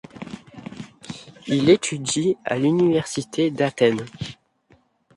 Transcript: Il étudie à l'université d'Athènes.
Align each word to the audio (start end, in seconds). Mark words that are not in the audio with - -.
Il 1.45 1.69
étudie 1.69 2.35
à 2.43 2.57
l'université 2.57 3.51
d'Athènes. 3.51 4.03